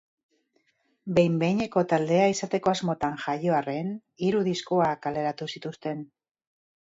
[1.17, 3.93] Behin-behineko taldea izateko asmotan jaio arren,
[4.29, 6.01] hiru diskoa kaleratu zituzten.